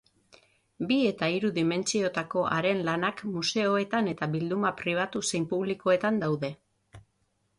Bi 0.91 0.95
eta 1.07 1.27
hiru 1.33 1.49
dimentsiotako 1.57 2.45
haren 2.55 2.79
lanak 2.87 3.21
museoetan 3.35 4.09
eta 4.15 4.29
bilduma 4.37 4.71
pribatu 4.81 5.21
zein 5.33 5.45
publikoetan 5.53 6.17
daude. 6.25 6.53